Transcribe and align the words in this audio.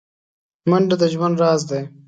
منډه 0.69 0.95
د 1.01 1.03
ژوند 1.13 1.35
راز 1.41 1.61
دی 1.69 1.81